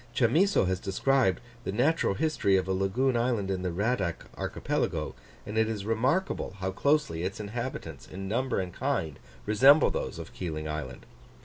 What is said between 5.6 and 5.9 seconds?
is